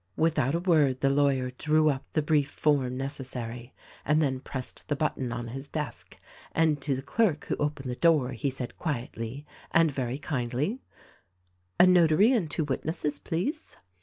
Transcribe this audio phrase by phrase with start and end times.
[0.25, 3.71] "Without a word the lawyer drew up the brief form neces sary
[4.03, 6.17] and then pressed the button on his desk,
[6.53, 10.79] and to the clerk who opened the door he said quietly and very kindly:
[11.79, 13.77] "A Notary and two witnesses, please."